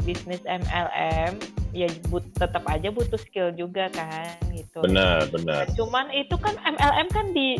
bisnis 0.04 0.44
MLM 0.44 1.61
ya 1.72 1.88
but, 2.12 2.24
tetap 2.36 2.64
aja 2.68 2.92
butuh 2.92 3.20
skill 3.20 3.52
juga 3.56 3.88
kan 3.92 4.36
gitu. 4.52 4.84
Benar, 4.84 5.28
benar. 5.32 5.68
Cuman 5.76 6.12
itu 6.12 6.36
kan 6.36 6.56
MLM 6.62 7.08
kan 7.12 7.32
di 7.32 7.60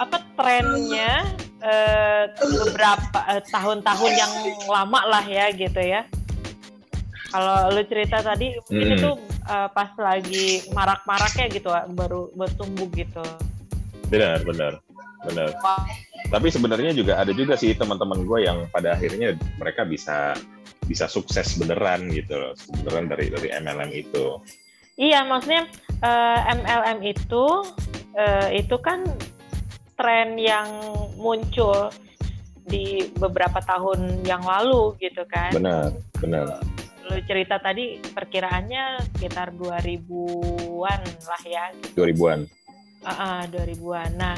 apa 0.00 0.24
trennya 0.40 1.28
uh, 1.60 2.24
beberapa 2.64 3.20
tahun 3.52 3.84
tahun-tahun 3.84 4.12
yang 4.16 4.32
lama 4.68 5.00
lah 5.04 5.24
ya 5.24 5.52
gitu 5.52 5.80
ya. 5.80 6.08
Kalau 7.34 7.74
lu 7.74 7.82
cerita 7.90 8.22
tadi 8.22 8.54
mungkin 8.70 8.88
hmm. 8.94 8.96
itu 8.96 9.10
uh, 9.50 9.68
pas 9.68 9.90
lagi 9.98 10.62
marak-maraknya 10.70 11.50
gitu 11.50 11.68
baru 11.92 12.30
bertumbuh 12.32 12.86
gitu. 12.94 13.26
Benar, 14.06 14.46
benar, 14.46 14.78
benar. 15.26 15.50
Tapi 16.30 16.48
sebenarnya 16.48 16.94
juga 16.94 17.18
ada 17.18 17.34
juga 17.34 17.58
sih 17.58 17.74
teman-teman 17.74 18.22
gue 18.22 18.38
yang 18.46 18.64
pada 18.70 18.94
akhirnya 18.94 19.34
mereka 19.58 19.82
bisa 19.82 20.38
bisa 20.84 21.10
sukses 21.10 21.56
beneran 21.56 22.08
gitu 22.12 22.36
loh, 22.36 22.52
beneran 22.80 23.10
dari 23.10 23.32
dari 23.32 23.48
MLM 23.50 23.90
itu. 23.92 24.38
Iya, 24.94 25.26
maksudnya 25.26 25.66
uh, 26.06 26.38
eh, 26.46 26.54
MLM 26.54 26.98
itu 27.02 27.44
uh, 28.14 28.48
itu 28.54 28.76
kan 28.78 29.02
tren 29.98 30.38
yang 30.38 30.68
muncul 31.18 31.90
di 32.64 33.10
beberapa 33.18 33.60
tahun 33.60 34.24
yang 34.24 34.42
lalu 34.42 34.96
gitu 35.02 35.26
kan. 35.28 35.52
Benar, 35.52 35.90
benar. 36.18 36.62
Lu 37.04 37.20
cerita 37.28 37.60
tadi 37.60 38.00
perkiraannya 38.00 39.12
sekitar 39.18 39.52
2000-an 39.52 41.00
lah 41.04 41.42
ya. 41.44 41.64
Gitu. 41.76 42.00
2000-an. 42.00 42.40
Uh, 43.04 43.10
uh, 43.10 43.40
2000-an. 43.52 44.10
Nah, 44.16 44.36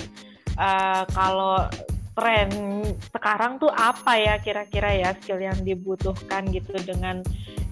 uh, 0.58 1.02
kalau 1.14 1.62
tren 2.16 2.48
sekarang 3.12 3.60
tuh 3.60 3.68
apa 3.68 4.16
ya 4.16 4.34
kira-kira 4.40 4.88
ya 4.96 5.12
skill 5.20 5.36
yang 5.36 5.60
dibutuhkan 5.60 6.48
gitu 6.48 6.72
dengan 6.80 7.20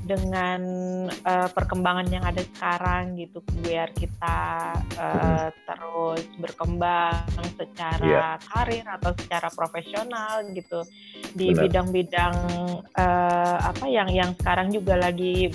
dengan 0.05 0.61
uh, 1.25 1.49
perkembangan 1.49 2.05
yang 2.13 2.21
ada 2.29 2.45
sekarang 2.45 3.17
gitu 3.17 3.41
biar 3.65 3.89
kita 3.97 4.37
uh, 5.01 5.49
terus 5.65 6.29
berkembang 6.37 7.25
secara 7.57 8.05
yeah. 8.05 8.37
karir 8.53 8.85
atau 8.85 9.17
secara 9.17 9.49
profesional 9.49 10.45
gitu 10.53 10.85
di 11.33 11.57
bidang-bidang 11.57 12.37
uh, 13.01 13.59
apa 13.65 13.89
yang 13.89 14.13
yang 14.13 14.37
sekarang 14.37 14.69
juga 14.69 15.01
lagi 15.01 15.49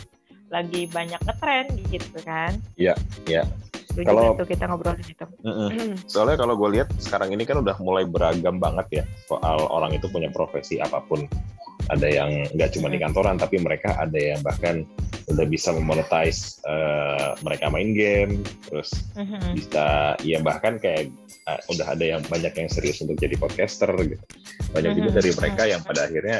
lagi 0.49 0.89
banyak 0.89 1.21
ngetren 1.29 1.77
gitu 1.93 2.17
kan? 2.25 2.57
Iya, 2.73 2.97
yeah, 2.97 2.97
iya. 3.29 3.43
Yeah 3.45 3.58
kalau 4.05 4.35
itu 4.35 4.45
kita 4.47 4.63
ngobrolin 4.69 5.05
itu. 5.05 5.25
Soalnya 6.11 6.37
kalau 6.39 6.55
gue 6.55 6.69
lihat 6.79 6.89
sekarang 6.99 7.33
ini 7.33 7.43
kan 7.43 7.59
udah 7.59 7.75
mulai 7.83 8.05
beragam 8.05 8.61
banget 8.61 9.03
ya 9.03 9.03
soal 9.27 9.65
orang 9.69 9.95
itu 9.95 10.07
punya 10.11 10.31
profesi 10.31 10.79
apa 10.79 11.01
pun. 11.03 11.25
Ada 11.89 12.05
yang 12.05 12.29
nggak 12.53 12.75
cuma 12.77 12.91
di 12.91 13.01
kantoran, 13.01 13.39
tapi 13.39 13.57
mereka 13.57 13.97
ada 13.97 14.19
yang 14.19 14.37
bahkan 14.45 14.85
udah 15.31 15.45
bisa 15.47 15.73
memonetize 15.73 16.61
uh, 16.69 17.33
mereka 17.41 17.65
main 17.71 17.97
game, 17.97 18.45
terus 18.67 18.93
mm-hmm. 19.17 19.57
bisa 19.57 20.13
ya 20.21 20.37
bahkan 20.43 20.77
kayak 20.77 21.09
uh, 21.49 21.57
udah 21.71 21.97
ada 21.97 22.05
yang 22.17 22.21
banyak 22.29 22.51
yang 22.53 22.69
serius 22.69 23.01
untuk 23.01 23.17
jadi 23.17 23.33
podcaster 23.41 23.89
gitu. 24.05 24.21
Banyak 24.69 24.91
mm-hmm. 24.91 24.97
juga 25.01 25.09
dari 25.17 25.31
mereka 25.33 25.63
yang 25.65 25.81
pada 25.81 26.01
akhirnya 26.05 26.37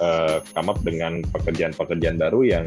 uh, 0.00 0.38
come 0.52 0.68
up 0.72 0.78
dengan 0.84 1.20
pekerjaan-pekerjaan 1.36 2.16
baru 2.20 2.40
yang 2.44 2.66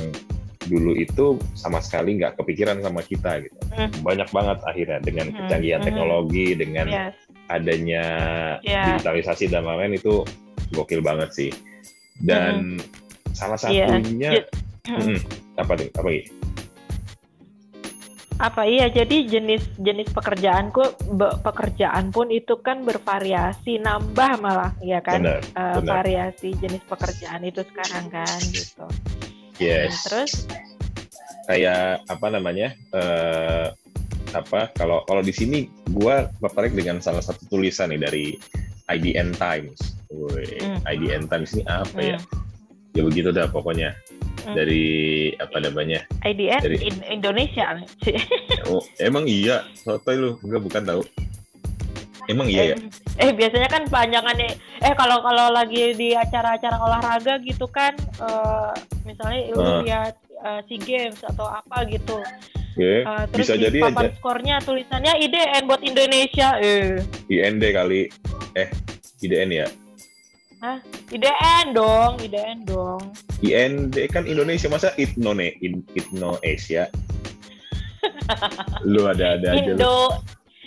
dulu 0.72 0.96
itu 0.96 1.36
sama 1.52 1.84
sekali 1.84 2.16
nggak 2.16 2.40
kepikiran 2.40 2.80
sama 2.80 3.04
kita 3.04 3.44
gitu. 3.44 3.60
Mm. 3.76 3.92
Banyak 4.00 4.30
banget 4.32 4.58
akhirnya 4.64 5.00
dengan 5.04 5.28
mm. 5.28 5.36
kecanggihan 5.36 5.82
mm. 5.84 5.88
teknologi, 5.92 6.48
dengan 6.56 6.88
yes. 6.88 7.16
adanya 7.52 8.06
yeah. 8.64 8.96
digitalisasi 8.96 9.52
dan 9.52 9.68
lain-lain 9.68 10.00
itu 10.00 10.24
gokil 10.72 11.04
banget 11.04 11.30
sih. 11.36 11.52
Dan 12.24 12.80
mm. 12.80 13.36
salah 13.36 13.60
iya. 13.68 13.92
satunya 13.92 14.32
yeah. 14.88 14.96
mm. 14.96 15.20
apa 15.60 15.74
nih? 15.76 15.90
Apa 15.92 16.08
nih? 16.08 16.24
apa 18.42 18.66
iya 18.66 18.90
jadi 18.90 19.30
jenis 19.30 19.62
jenis 19.78 20.10
pekerjaanku 20.18 20.82
pekerjaan 21.46 22.10
pun 22.10 22.34
itu 22.34 22.58
kan 22.58 22.82
bervariasi 22.82 23.78
nambah 23.78 24.42
malah 24.42 24.74
ya 24.82 24.98
kan 24.98 25.22
benar, 25.22 25.42
uh, 25.54 25.78
benar. 25.78 26.02
variasi 26.02 26.58
jenis 26.58 26.82
pekerjaan 26.90 27.46
itu 27.46 27.62
sekarang 27.70 28.10
kan 28.10 28.42
gitu 28.50 28.90
Yes. 29.62 30.10
terus 30.10 30.50
kayak 31.46 32.02
apa 32.10 32.28
namanya? 32.34 32.74
Uh, 32.90 33.70
apa 34.32 34.72
kalau 34.80 35.04
kalau 35.06 35.20
di 35.20 35.36
sini 35.36 35.68
gue 35.92 36.16
tertarik 36.40 36.72
dengan 36.72 37.04
salah 37.04 37.20
satu 37.20 37.44
tulisan 37.52 37.92
nih 37.92 38.02
dari 38.02 38.26
IDN 38.92 39.36
Times. 39.36 39.80
Woy, 40.12 40.60
mm. 40.60 40.84
IDN 40.88 41.28
Times 41.32 41.56
ini 41.56 41.64
apa 41.68 41.96
mm. 41.96 42.10
ya? 42.16 42.18
Hmm. 42.20 42.98
Ya 42.98 43.02
begitu 43.08 43.30
dah 43.32 43.48
pokoknya. 43.48 43.96
Mm. 44.48 44.56
Dari 44.56 44.86
apa 45.40 45.58
namanya? 45.64 46.00
IDN 46.28 46.62
dari 46.64 46.78
in 46.82 46.98
Indonesia. 47.08 47.80
oh, 48.72 48.84
emang 49.00 49.28
iya. 49.28 49.68
Sotoy 49.78 50.20
lu, 50.20 50.40
enggak 50.44 50.62
bukan 50.64 50.84
tahu. 50.84 51.02
Emang 52.30 52.48
iya 52.50 52.74
ya? 52.74 52.76
Eh 53.18 53.32
biasanya 53.34 53.70
kan 53.72 53.84
panjangannya 53.90 54.54
eh 54.84 54.94
kalau 54.94 55.22
kalau 55.26 55.50
lagi 55.50 55.98
di 55.98 56.14
acara-acara 56.14 56.78
olahraga 56.78 57.42
gitu 57.42 57.66
kan 57.70 57.98
uh, 58.22 58.74
misalnya 59.06 59.40
lu 59.54 59.62
uh. 59.62 59.82
lihat 59.82 60.16
uh, 60.46 60.62
SEA 60.70 60.82
Games 60.82 61.22
atau 61.26 61.50
apa 61.50 61.86
gitu. 61.90 62.22
Okay. 62.72 63.04
Uh, 63.04 63.26
terus 63.36 63.52
Bisa 63.52 63.56
di 63.60 63.64
jadi 63.68 63.80
papan 63.84 64.08
aja. 64.08 64.16
skornya 64.16 64.56
tulisannya 64.64 65.14
IDN 65.28 65.64
buat 65.68 65.82
Indonesia. 65.84 66.56
Eh. 66.62 67.04
IND 67.28 67.64
kali. 67.74 68.08
Eh, 68.56 68.70
IDN 69.22 69.50
ya? 69.52 69.68
Hah? 70.62 70.78
IDN 71.10 71.74
dong, 71.74 72.22
IDN 72.22 72.64
dong. 72.64 73.02
IND 73.44 73.98
kan 74.14 74.24
Indonesia 74.30 74.70
masa 74.70 74.94
Itnone, 74.96 75.58
Itno 75.98 76.38
Asia. 76.46 76.88
lu 78.92 79.06
ada-ada 79.06 79.58
aja. 79.58 79.74
Indo, 79.74 80.22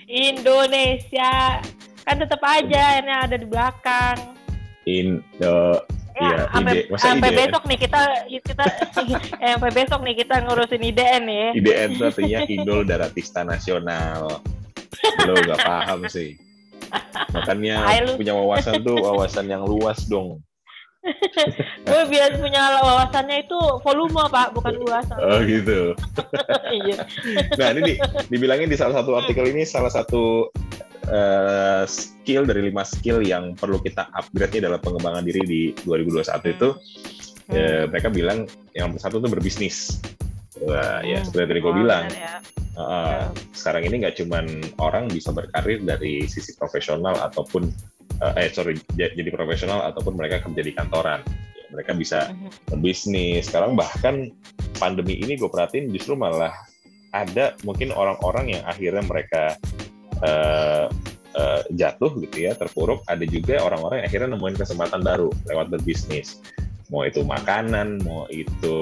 Indonesia 0.08 1.60
kan 2.04 2.16
tetap 2.20 2.40
aja 2.44 3.00
ini 3.00 3.12
ada 3.12 3.36
di 3.36 3.46
belakang. 3.48 4.36
Indo 4.84 5.80
Ya, 6.14 6.46
sampai, 6.54 6.86
ide. 6.86 6.94
sampai 6.94 7.28
IDN? 7.34 7.38
besok 7.42 7.62
nih 7.66 7.78
kita 7.90 8.00
kita 8.30 8.64
eh, 9.42 9.50
sampai 9.58 9.70
besok 9.74 10.00
nih 10.06 10.14
kita 10.22 10.34
ngurusin 10.46 10.82
IDN 10.86 11.24
ya. 11.26 11.48
IDN 11.58 11.88
itu 11.98 12.02
artinya 12.06 12.40
Idol 12.46 12.80
Daratista 12.86 13.42
Nasional. 13.42 14.38
Lo 15.26 15.34
gak 15.34 15.58
paham 15.58 16.06
sih. 16.06 16.38
Makanya 17.34 17.82
punya 18.14 18.30
wawasan 18.30 18.86
tuh 18.86 19.02
wawasan 19.02 19.50
yang 19.50 19.66
luas 19.66 20.06
dong. 20.06 20.38
gue 21.88 22.02
biasa 22.08 22.34
punya 22.40 22.62
wawasannya 22.80 23.36
itu 23.44 23.58
volume 23.84 24.24
pak 24.32 24.56
bukan 24.56 24.74
luas 24.80 25.06
oh 25.20 25.40
gitu 25.44 25.92
iya 26.84 27.04
nah 27.60 27.68
ini 27.76 28.00
dibilangin 28.32 28.72
di 28.72 28.76
salah 28.78 29.02
satu 29.02 29.16
artikel 29.20 29.44
ini 29.48 29.68
salah 29.68 29.92
satu 29.92 30.48
uh, 31.12 31.84
skill 31.84 32.48
dari 32.48 32.72
lima 32.72 32.82
skill 32.82 33.20
yang 33.20 33.52
perlu 33.52 33.80
kita 33.80 34.08
upgrade 34.16 34.56
nya 34.58 34.72
dalam 34.72 34.80
pengembangan 34.80 35.24
diri 35.24 35.42
di 35.44 35.62
2021 35.84 36.24
hmm. 36.24 36.54
itu 36.56 36.68
hmm. 36.72 37.52
Ya, 37.52 37.84
mereka 37.84 38.08
bilang 38.08 38.48
yang 38.72 38.96
satu 38.96 39.20
itu 39.20 39.28
berbisnis 39.28 40.00
Wah, 40.62 41.02
ya, 41.02 41.02
hmm. 41.02 41.10
ya 41.10 41.18
seperti 41.26 41.46
tadi 41.50 41.60
gue 41.60 41.72
oh, 41.74 41.78
bilang. 41.82 42.04
Ya. 42.14 42.38
Uh, 42.74 43.26
sekarang 43.54 43.86
ini 43.86 44.02
nggak 44.02 44.18
cuman 44.18 44.46
orang 44.82 45.06
bisa 45.06 45.30
berkarir 45.30 45.82
dari 45.82 46.26
sisi 46.26 46.54
profesional 46.58 47.14
ataupun 47.22 47.70
uh, 48.24 48.32
eh 48.40 48.48
sorry 48.48 48.80
jadi 48.96 49.28
profesional 49.28 49.84
ataupun 49.92 50.16
mereka 50.16 50.40
kerja 50.40 50.62
di 50.64 50.72
kantoran 50.72 51.20
ya, 51.52 51.64
mereka 51.68 51.92
bisa 51.92 52.32
mm-hmm. 52.32 52.80
bisnis 52.80 53.52
sekarang 53.52 53.76
bahkan 53.76 54.32
pandemi 54.80 55.20
ini 55.20 55.36
gue 55.36 55.50
perhatiin 55.52 55.92
justru 55.92 56.16
malah 56.16 56.56
ada 57.14 57.54
mungkin 57.62 57.94
orang-orang 57.94 58.58
yang 58.58 58.62
akhirnya 58.66 59.04
mereka 59.06 59.54
uh, 60.24 60.90
uh, 61.36 61.62
jatuh 61.70 62.10
gitu 62.26 62.50
ya 62.50 62.56
terpuruk 62.58 63.04
ada 63.06 63.22
juga 63.28 63.62
orang-orang 63.62 64.02
yang 64.02 64.06
akhirnya 64.10 64.28
nemuin 64.34 64.56
kesempatan 64.58 65.04
baru 65.04 65.30
lewat 65.46 65.70
berbisnis 65.70 66.42
mau 66.90 67.06
itu 67.06 67.22
makanan 67.22 68.02
mau 68.02 68.26
itu 68.34 68.76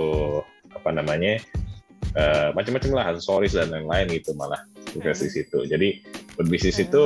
apa 0.73 0.91
namanya 0.97 1.39
uh, 2.17 2.51
macam-macam 2.57 2.91
lah 2.97 3.05
aksesoris 3.13 3.53
dan 3.53 3.69
lain-lain 3.69 4.09
gitu 4.17 4.33
malah 4.33 4.65
di 4.93 5.01
hmm. 5.01 5.17
situ 5.17 5.59
jadi 5.69 6.01
berbisnis 6.37 6.81
hmm. 6.81 6.87
itu 6.89 7.03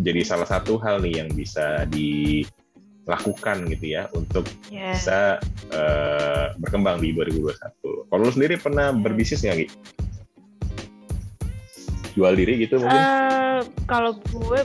jadi 0.00 0.24
salah 0.24 0.48
satu 0.48 0.80
hal 0.80 1.04
nih 1.04 1.24
yang 1.24 1.28
bisa 1.32 1.84
dilakukan 1.92 3.68
gitu 3.76 3.86
ya 3.92 4.08
untuk 4.16 4.48
yeah. 4.72 4.96
bisa 4.96 5.36
uh, 5.74 6.56
berkembang 6.56 7.04
di 7.04 7.12
2021. 7.12 8.08
Kalau 8.08 8.22
lu 8.22 8.32
sendiri 8.32 8.56
pernah 8.56 8.92
hmm. 8.92 9.02
berbisnis 9.04 9.44
nggak, 9.44 9.58
Gi? 9.64 9.68
Jual 12.12 12.36
diri 12.36 12.60
gitu 12.60 12.76
mungkin? 12.80 12.96
Uh, 12.96 13.60
kalau 13.88 14.16
gue 14.32 14.60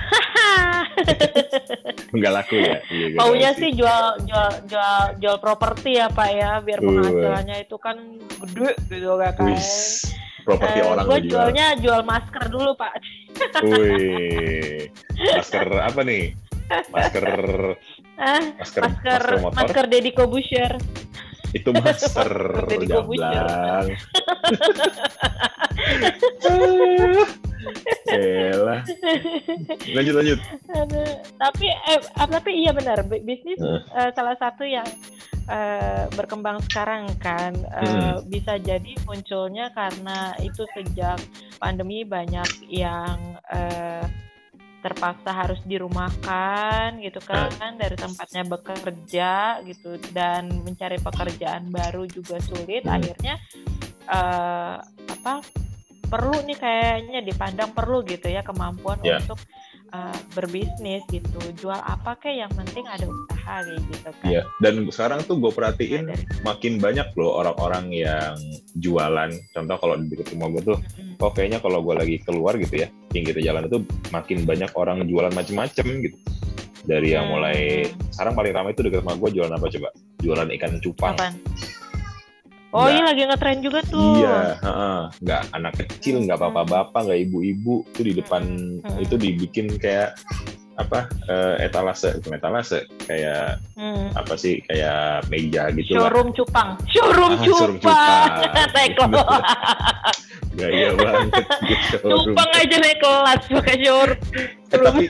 Enggak 2.14 2.32
laku 2.42 2.54
ya? 2.58 2.82
Iya, 2.90 3.06
Maunya 3.16 3.50
sih 3.54 3.70
jual 3.72 4.04
jual 4.26 4.50
jual 4.66 4.98
jual 5.22 5.36
properti 5.38 6.00
ya 6.00 6.10
Pak 6.10 6.30
ya, 6.34 6.58
biar 6.60 6.82
penghasilannya 6.82 7.56
itu 7.62 7.76
kan 7.78 7.96
gede 8.46 8.74
gitu 8.90 9.14
kan. 9.16 9.32
Properti 10.44 10.78
uh, 10.82 10.86
orang 10.96 11.04
Gue 11.06 11.20
jualnya 11.28 11.66
jual 11.78 12.02
masker 12.02 12.44
dulu 12.50 12.74
Pak. 12.74 12.92
Wih, 13.64 14.90
masker 15.36 15.66
apa 15.80 16.00
nih? 16.04 16.34
Masker 16.70 17.24
ah, 18.20 18.42
masker 18.60 18.82
masker, 18.86 19.22
motor. 19.42 19.56
Masker 19.58 19.84
Deddy 19.90 20.12
Kobusher. 20.14 20.72
Itu 21.50 21.74
masker 21.74 22.30
jablang. 22.90 23.86
Elah. 28.10 28.80
Lanjut 29.92 30.14
lanjut. 30.16 30.38
Tapi 31.36 31.66
eh, 31.68 32.00
tapi 32.14 32.50
iya 32.64 32.72
benar 32.72 33.04
bisnis 33.06 33.60
uh. 33.60 33.84
Uh, 33.92 34.10
salah 34.16 34.36
satu 34.40 34.64
yang 34.64 34.86
uh, 35.48 36.04
berkembang 36.12 36.60
sekarang 36.68 37.08
kan 37.22 37.54
uh, 37.70 38.20
hmm. 38.20 38.28
bisa 38.28 38.58
jadi 38.60 38.92
munculnya 39.06 39.70
karena 39.72 40.34
itu 40.42 40.66
sejak 40.76 41.20
pandemi 41.56 42.04
banyak 42.04 42.48
yang 42.68 43.38
uh, 43.48 44.04
terpaksa 44.80 45.30
harus 45.36 45.60
dirumahkan 45.68 47.04
gitu 47.04 47.20
kan 47.20 47.76
dari 47.76 47.96
tempatnya 48.00 48.48
bekerja 48.48 49.60
gitu 49.68 50.00
dan 50.16 50.48
mencari 50.64 50.96
pekerjaan 50.96 51.68
baru 51.68 52.08
juga 52.08 52.40
sulit 52.40 52.88
hmm. 52.88 52.96
akhirnya 52.96 53.34
uh, 54.08 54.80
apa 55.08 55.44
perlu 56.10 56.42
nih 56.42 56.58
kayaknya 56.58 57.20
dipandang 57.22 57.70
perlu 57.70 58.02
gitu 58.02 58.26
ya 58.26 58.42
kemampuan 58.42 58.98
yeah. 59.06 59.22
untuk 59.22 59.38
uh, 59.92 60.18
berbisnis 60.34 61.02
gitu. 61.10 61.38
Jual 61.58 61.78
apa 61.78 62.16
kayak 62.18 62.48
yang 62.48 62.52
penting 62.54 62.84
ada 62.86 63.06
usaha 63.06 63.54
kayak 63.66 63.82
gitu 63.90 64.10
kan. 64.22 64.28
Yeah. 64.28 64.44
dan 64.62 64.86
sekarang 64.88 65.20
tuh 65.26 65.36
gue 65.42 65.52
perhatiin 65.52 66.10
makin 66.46 66.78
banyak 66.78 67.08
loh 67.18 67.40
orang-orang 67.42 67.90
yang 67.90 68.36
jualan. 68.78 69.30
Contoh 69.54 69.76
kalau 69.78 69.94
di 69.98 70.06
dekat 70.14 70.34
rumah 70.34 70.48
gue 70.58 70.62
tuh 70.74 70.78
mm-hmm. 70.78 71.22
oh 71.22 71.30
kayaknya 71.34 71.58
kalau 71.58 71.82
gue 71.82 71.94
lagi 71.96 72.16
keluar 72.22 72.54
gitu 72.58 72.86
ya 72.86 72.88
pinggir 73.10 73.34
jalan 73.42 73.66
itu 73.66 73.82
makin 74.14 74.46
banyak 74.46 74.70
orang 74.78 75.02
jualan 75.06 75.32
macem-macem 75.34 75.86
gitu. 76.06 76.18
Dari 76.80 77.12
yang 77.12 77.28
mulai 77.28 77.86
sekarang 78.16 78.32
paling 78.32 78.52
ramai 78.56 78.72
itu 78.72 78.80
dekat 78.86 79.04
rumah 79.04 79.16
gue 79.18 79.30
jualan 79.36 79.52
apa 79.52 79.66
coba? 79.68 79.88
Jualan 80.20 80.48
ikan 80.56 80.72
cupang. 80.80 81.14
Apaan? 81.18 81.34
Oh 82.70 82.86
iya 82.86 83.02
lagi 83.02 83.26
ngetren 83.26 83.58
juga 83.66 83.82
tuh. 83.82 84.22
Iya, 84.22 84.54
uh, 84.62 85.02
nggak 85.18 85.42
anak 85.58 85.74
kecil, 85.74 86.22
nggak 86.22 86.38
bapak-bapak, 86.38 87.02
nggak 87.02 87.20
ibu-ibu, 87.26 87.82
itu 87.82 88.00
di 88.06 88.12
depan 88.14 88.42
hmm. 88.78 89.02
itu 89.02 89.14
dibikin 89.18 89.74
kayak 89.74 90.14
apa 90.78 91.10
uh, 91.26 91.58
etalase. 91.58 92.14
Bukan 92.22 92.38
etalase 92.38 92.86
kayak 93.10 93.58
hmm. 93.74 94.14
apa 94.14 94.34
sih 94.38 94.62
kayak 94.70 95.26
meja 95.34 95.74
gitu 95.74 95.98
showroom 95.98 96.30
lah. 96.30 96.36
cupang. 96.38 96.68
Showroom 96.86 97.32
ah, 97.34 97.42
cupang, 97.42 98.30
naik 98.78 98.92
kelas. 98.94 99.44
Gaya 100.54 100.88
banget 100.94 101.46
gitu, 101.66 101.96
cupang 102.06 102.50
aja 102.54 102.76
naik 102.78 102.98
kelas 103.02 103.40
pakai 103.50 103.76
showroom. 103.82 104.20
Eh, 104.70 104.78
tapi 104.78 105.04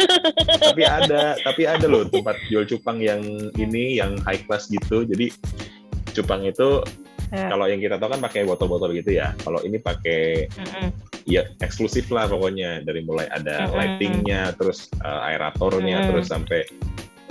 tapi 0.65 0.83
ada 0.89 1.37
tapi 1.45 1.63
ada 1.69 1.85
loh 1.85 2.09
tempat 2.09 2.41
jual 2.49 2.65
cupang 2.65 3.05
yang 3.05 3.21
ini 3.61 4.01
yang 4.01 4.17
high 4.25 4.41
class 4.49 4.73
gitu. 4.73 5.05
Jadi 5.05 5.29
cupang 6.17 6.43
itu 6.49 6.81
Yeah. 7.31 7.51
Kalau 7.55 7.67
yang 7.71 7.79
kita 7.79 7.97
tahu 7.97 8.11
kan 8.11 8.21
pakai 8.21 8.43
botol-botol 8.43 8.91
gitu 8.95 9.15
ya. 9.15 9.31
Kalau 9.39 9.63
ini 9.63 9.79
pakai 9.79 10.51
mm 10.51 10.67
-hmm. 10.67 10.89
ya 11.31 11.47
eksklusif 11.63 12.11
lah 12.11 12.27
pokoknya 12.27 12.83
dari 12.83 13.07
mulai 13.07 13.31
ada 13.31 13.65
mm 13.65 13.67
-hmm. 13.71 13.79
lightingnya, 13.79 14.43
terus 14.59 14.91
uh, 15.07 15.27
aeratornya, 15.31 15.97
mm 15.97 16.03
-hmm. 16.03 16.11
terus 16.11 16.27
sampai 16.27 16.61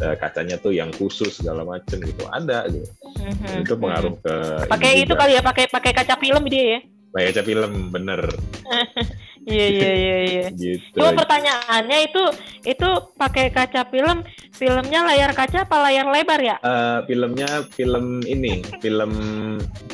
uh, 0.08 0.16
kacanya 0.16 0.56
tuh 0.56 0.72
yang 0.72 0.90
khusus 0.96 1.44
segala 1.44 1.68
macem 1.68 2.00
gitu 2.00 2.24
ada 2.32 2.64
gitu. 2.72 2.88
Mm 3.20 3.34
-hmm. 3.36 3.64
Itu 3.68 3.74
pengaruh 3.76 4.14
ke. 4.24 4.36
Pakai 4.72 4.92
itu 5.04 5.14
kali 5.20 5.36
ya, 5.36 5.42
pakai 5.44 5.66
pakai 5.68 5.92
kaca 5.92 6.16
film 6.16 6.44
dia 6.48 6.64
ya. 6.64 6.80
Pakai 7.12 7.26
kaca 7.36 7.44
film 7.44 7.72
bener. 7.92 8.22
Iya 9.50 9.66
iya 9.66 9.92
iya 10.02 10.18
iya. 10.22 10.48
Gitu. 10.54 10.94
Cuma 10.94 11.18
pertanyaannya 11.18 11.98
itu 12.06 12.24
itu 12.70 12.90
pakai 13.18 13.50
kaca 13.50 13.90
film, 13.90 14.22
filmnya 14.54 15.02
layar 15.10 15.34
kaca 15.34 15.66
apa 15.66 15.78
layar 15.90 16.06
lebar 16.06 16.40
ya? 16.40 16.56
Uh, 16.62 17.02
filmnya 17.10 17.66
film 17.74 18.22
ini, 18.30 18.62
film 18.80 19.12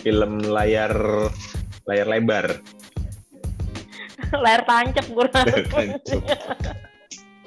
film 0.03 0.43
layar 0.43 0.91
layar 1.87 2.07
lebar. 2.11 2.59
layar 4.43 4.61
tancap 4.67 5.05
gue. 5.07 5.25
Layar 5.31 5.65
tancap. 5.71 6.21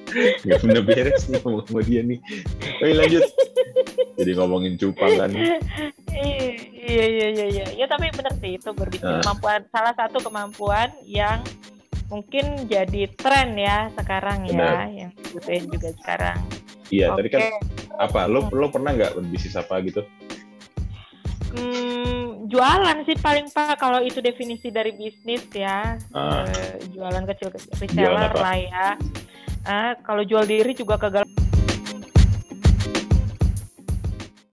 Gak 0.48 0.64
pernah 0.64 0.80
beres 0.80 1.28
nih 1.28 1.36
ngomong 1.44 1.68
sama 1.68 1.80
dia 1.84 2.00
nih. 2.00 2.16
Oke 2.80 2.96
lanjut. 2.96 3.28
Jadi 4.16 4.30
ngomongin 4.40 4.74
cupang 4.80 5.12
kan. 5.20 5.30
iya 5.36 7.04
iya 7.04 7.26
iya 7.28 7.46
iya. 7.52 7.66
Ya 7.76 7.86
tapi 7.86 8.08
benar 8.16 8.32
sih 8.40 8.56
itu 8.56 8.72
berbisnis 8.72 9.04
uh. 9.04 9.20
kemampuan 9.20 9.60
salah 9.68 9.92
satu 9.92 10.24
kemampuan 10.24 10.88
yang 11.04 11.44
mungkin 12.08 12.68
jadi 12.68 13.12
tren 13.14 13.56
ya 13.56 13.92
sekarang 13.96 14.48
ya, 14.48 14.56
Benar. 14.56 14.76
ya 14.88 14.88
yang 15.04 15.10
dibutuhin 15.16 15.64
juga 15.68 15.88
sekarang. 16.00 16.38
Iya, 16.88 17.06
okay. 17.12 17.16
tadi 17.16 17.28
kan 17.28 17.40
apa? 18.00 18.20
Lo 18.26 18.48
lo 18.48 18.72
pernah 18.72 18.96
nggak 18.96 19.20
bisnis 19.28 19.56
apa 19.60 19.80
gitu? 19.84 20.00
Hmm, 21.48 22.48
jualan 22.48 23.04
sih 23.08 23.16
paling 23.20 23.48
pak 23.52 23.80
kalau 23.80 24.04
itu 24.04 24.20
definisi 24.20 24.68
dari 24.68 24.92
bisnis 24.96 25.44
ya. 25.52 25.96
Ah. 26.12 26.44
Uh, 26.44 26.72
jualan 26.92 27.24
kecil 27.28 27.52
reseller 27.52 28.32
lah 28.32 28.56
ya. 28.56 28.86
Uh, 29.68 29.92
kalau 30.00 30.24
jual 30.24 30.48
diri 30.48 30.72
juga 30.72 30.96
kegagalan 30.96 31.38